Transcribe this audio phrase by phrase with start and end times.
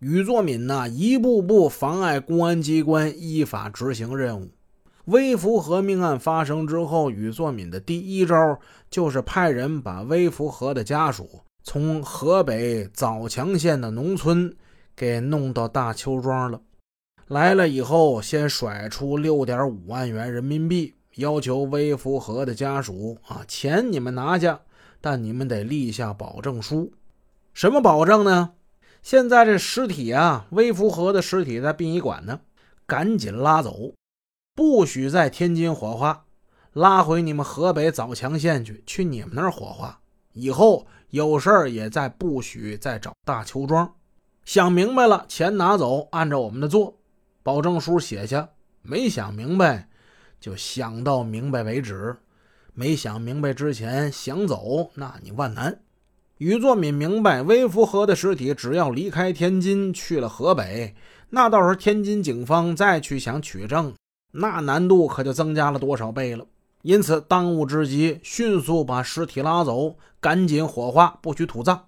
[0.00, 4.48] 禹作敏呢，一步步妨碍公安机关依法执行任务。
[5.04, 8.58] 微福河命案发生之后，禹作敏的第一招
[8.88, 11.28] 就是派人把微福河的家属
[11.62, 14.50] 从河北枣强县的农村
[14.96, 16.58] 给弄到大邱庄了。
[17.26, 24.58] 来了以后，先甩出六点五万元人民币，要求微福河的家属啊，钱你们拿下，
[25.02, 26.90] 但你们得立下保证书。
[27.52, 28.52] 什么保证呢？
[29.02, 32.40] 现在这尸体啊，微福河的尸体在殡仪馆呢，
[32.86, 33.94] 赶紧拉走，
[34.54, 36.26] 不许在天津火化，
[36.72, 40.00] 拉回你们河北枣强县去，去你们那儿火化。
[40.32, 43.92] 以后有事儿也再不许再找大邱庄。
[44.44, 46.98] 想明白了，钱拿走，按照我们的做，
[47.42, 48.50] 保证书写下。
[48.82, 49.88] 没想明白，
[50.40, 52.16] 就想到明白为止。
[52.72, 55.80] 没想明白之前想走，那你万难。
[56.40, 60.94] 禹作敏明白，微福河的尸体只要离开天津去了河北，
[61.28, 63.92] 那到时候天津警方再去想取证，
[64.32, 66.46] 那难度可就增加了多少倍了。
[66.80, 71.78] 因此，当务之急，迅速把尸体拉走，赶紧火化，不许土葬。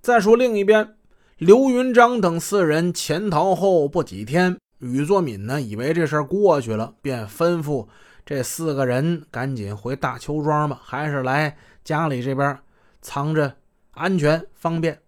[0.00, 0.94] 再说另一边，
[1.36, 7.86] 刘云章等四人潜逃后不几天，禹作敏呢，以为这事儿过去了，便吩咐
[8.24, 12.58] 这四个人赶紧回大邱庄吧，还是来家里这边
[13.02, 13.52] 藏着。
[13.98, 15.02] 安全方便，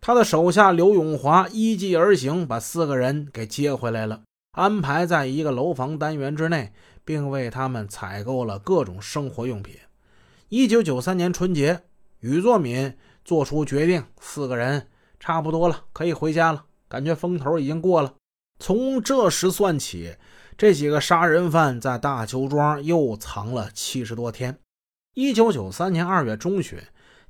[0.00, 6.72] 他的手下刘永华依计而行，把四个人给接回来了，安排在一个楼房单元之内，
[7.04, 9.76] 并为他们采购了各种生活用品。
[10.48, 11.82] 一九九三年春节，
[12.20, 12.96] 禹作敏
[13.26, 18.14] 做出决定，四个人差不多了，可以回家了，感觉风头已经过了。
[18.58, 20.16] 从这时算起，
[20.56, 24.58] 这几个杀人犯在大邱庄又藏了七十多天。
[25.12, 26.78] 一九九三年二月中旬。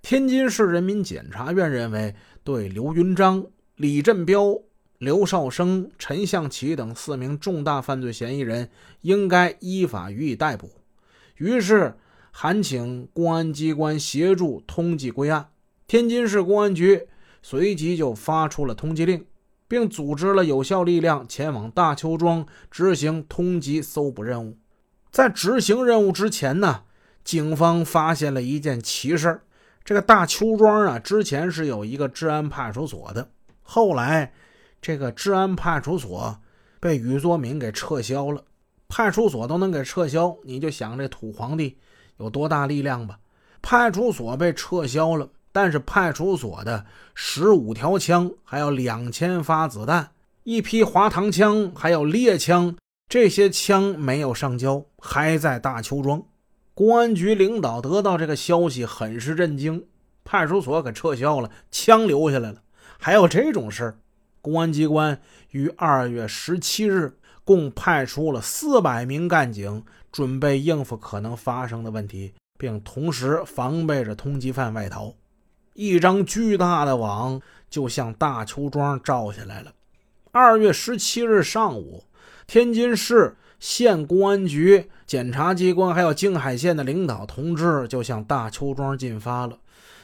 [0.03, 4.59] 天津市人民检察院认为，对刘云章、李振彪、
[4.99, 8.71] 刘少生、陈向奇等四名重大犯罪嫌疑人
[9.03, 10.71] 应该依法予以逮捕，
[11.37, 11.95] 于是
[12.33, 15.51] 函请公安机关协助通缉归案。
[15.87, 17.07] 天津市公安局
[17.43, 19.27] 随即就发出了通缉令，
[19.69, 24.57] 并组织了有效力量前往大邱庄执行通缉搜捕任务。
[25.11, 26.85] 在执行任务之前呢，
[27.23, 29.43] 警方发现了一件奇事儿。
[29.91, 33.29] 这个大邱庄啊，之前是有一个治安派出所的，
[33.61, 34.33] 后来
[34.81, 36.39] 这个治安派出所
[36.79, 38.41] 被禹作敏给撤销了。
[38.89, 41.77] 派出所都能给撤销，你就想这土皇帝
[42.19, 43.19] 有多大力量吧？
[43.63, 46.87] 派出所被撤销了，但是派出所的
[47.17, 50.09] 十五条枪，还有两千发子弹，
[50.45, 52.77] 一批滑膛枪，还有猎枪，
[53.09, 56.23] 这些枪没有上交，还在大邱庄。
[56.81, 59.85] 公安局领导得到这个消息，很是震惊。
[60.25, 62.63] 派出所给撤销了，枪留下来了，
[62.99, 63.99] 还有这种事？
[64.41, 65.21] 公安机关
[65.51, 75.13] 于二月十七日共派出了四百名干警，准备应付可能发生的问题，并同时防备着通缉犯外逃。
[75.75, 79.71] 一张巨大的网就向大邱庄罩下来了。
[80.33, 82.05] 二月十七日上午，
[82.47, 83.37] 天津市。
[83.61, 89.59] 县公安局、检察机关还有静海县的领导同志就向大邱庄进发了。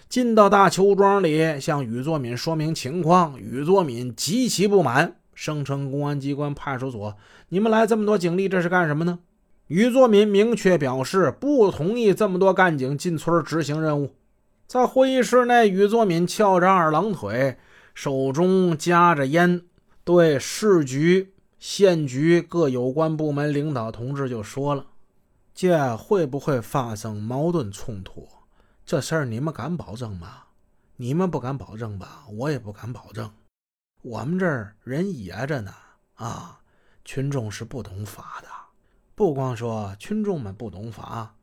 [0.08, 3.40] 进到大邱庄里，向禹作敏说明情况。
[3.40, 7.16] 禹作敏极其不满，声称公安机关、派出所，
[7.48, 9.18] 你们来这么多警力，这是干什么呢？
[9.66, 14.14] 禹作敏明确表示不同意这么多干警进村执行任务。
[14.68, 17.56] 在会议室内，禹作敏翘着二郎腿，
[17.94, 19.62] 手中夹着烟，
[20.04, 21.32] 对市局。
[21.58, 24.86] 县局各有关部门领导同志就说了
[25.54, 28.28] ：“这会不会发生矛盾冲突？
[28.84, 30.44] 这事儿你们敢保证吗？
[30.96, 32.24] 你们不敢保证吧？
[32.30, 33.30] 我也不敢保证。
[34.02, 35.74] 我们这儿人野着呢，
[36.14, 36.60] 啊，
[37.04, 38.48] 群众是不懂法的。
[39.14, 41.34] 不光说群众们不懂法，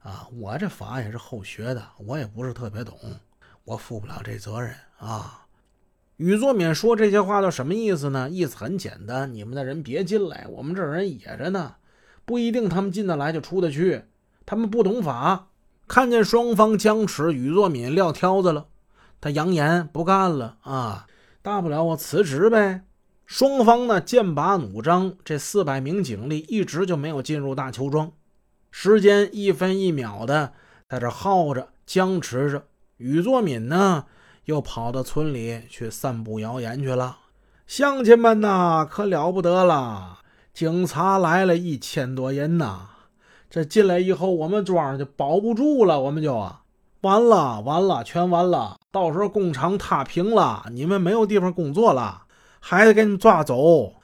[0.00, 2.98] 啊，我这法也是后学的，我也不是特别懂，
[3.64, 5.46] 我负不了这责任啊。”
[6.20, 8.28] 禹作敏说这些话都什么意思呢？
[8.28, 11.76] 意思很简单，你们的人别进来，我们这人野着呢，
[12.26, 14.02] 不一定他们进得来就出得去，
[14.44, 15.48] 他们不懂法。
[15.88, 18.66] 看见双方僵持，禹作敏撂挑子了，
[19.18, 21.06] 他扬言不干了啊，
[21.40, 22.82] 大不了我辞职呗。
[23.24, 28.12] 双方呢剑拔弩张，这四百名警力一直就没有进入大邱庄，
[28.70, 30.52] 时间一分一秒的
[30.86, 32.66] 在这耗着，僵持着。
[32.98, 34.04] 禹作敏呢？
[34.50, 37.18] 又跑到村里去散布谣言去了。
[37.68, 40.18] 乡亲们呐，可了不得了！
[40.52, 42.88] 警察来了一千多人呐，
[43.48, 46.62] 这进来以后，我们庄就保不住了，我们就啊，
[47.02, 48.76] 完了完了，全完了！
[48.90, 52.24] 到时候工厂塌平了，你们没有地方工作了，
[52.58, 53.94] 还得给你抓走。